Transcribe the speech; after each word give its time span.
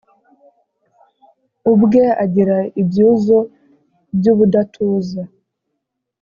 ubwe 1.73 2.03
agira 2.23 2.57
ibyuzo 2.81 3.37
by’ 4.17 4.25
ubudatuza, 4.33 5.21